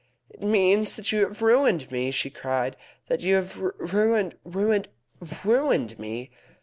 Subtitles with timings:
[0.31, 2.75] "It means that you have ruined me," she cried.
[3.05, 4.87] "That you have ruined ruined
[5.43, 6.31] ruined me!